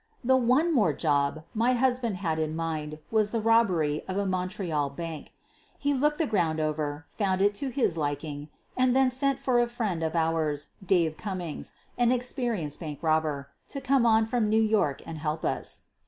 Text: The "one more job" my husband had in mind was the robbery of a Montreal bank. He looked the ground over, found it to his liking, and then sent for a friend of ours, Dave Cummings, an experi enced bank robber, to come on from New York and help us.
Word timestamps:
The 0.23 0.35
"one 0.35 0.73
more 0.73 0.93
job" 0.93 1.43
my 1.53 1.73
husband 1.73 2.15
had 2.15 2.39
in 2.39 2.55
mind 2.55 2.97
was 3.11 3.29
the 3.29 3.39
robbery 3.39 4.01
of 4.07 4.17
a 4.17 4.25
Montreal 4.25 4.89
bank. 4.89 5.31
He 5.77 5.93
looked 5.93 6.17
the 6.17 6.25
ground 6.25 6.59
over, 6.59 7.05
found 7.07 7.39
it 7.39 7.53
to 7.61 7.69
his 7.69 7.97
liking, 7.97 8.49
and 8.75 8.95
then 8.95 9.11
sent 9.11 9.37
for 9.37 9.59
a 9.59 9.67
friend 9.67 10.01
of 10.01 10.15
ours, 10.15 10.69
Dave 10.83 11.17
Cummings, 11.17 11.75
an 11.99 12.09
experi 12.09 12.63
enced 12.63 12.79
bank 12.79 12.97
robber, 13.03 13.49
to 13.67 13.79
come 13.79 14.07
on 14.07 14.25
from 14.25 14.49
New 14.49 14.57
York 14.59 15.03
and 15.05 15.19
help 15.19 15.45
us. 15.45 15.81